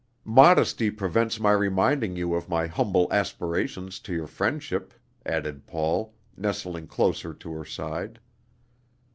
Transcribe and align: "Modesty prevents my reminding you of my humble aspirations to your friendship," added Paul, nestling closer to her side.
"Modesty 0.25 0.89
prevents 0.89 1.39
my 1.39 1.51
reminding 1.51 2.15
you 2.15 2.33
of 2.33 2.49
my 2.49 2.65
humble 2.65 3.07
aspirations 3.13 3.99
to 3.99 4.11
your 4.15 4.25
friendship," 4.25 4.95
added 5.27 5.67
Paul, 5.67 6.15
nestling 6.35 6.87
closer 6.87 7.35
to 7.35 7.53
her 7.53 7.65
side. 7.65 8.19